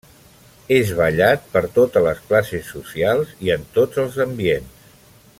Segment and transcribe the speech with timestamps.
[0.77, 4.89] És ballat per totes les classes socials i en tots els ambients.